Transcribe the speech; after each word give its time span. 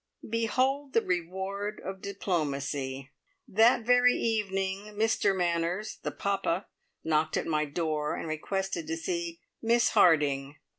Behold 0.27 0.93
the 0.93 1.03
reward 1.03 1.79
of 1.85 2.01
diplomacy. 2.01 3.11
That 3.47 3.85
very 3.85 4.15
evening 4.15 4.95
Mr 4.97 5.37
Manners, 5.37 5.99
the 6.01 6.09
papa, 6.09 6.65
knocked 7.03 7.37
at 7.37 7.45
my 7.45 7.65
door 7.65 8.15
and 8.15 8.27
requested 8.27 8.87
to 8.87 8.97
see 8.97 9.41
Miss 9.61 9.89
Harding. 9.89 10.55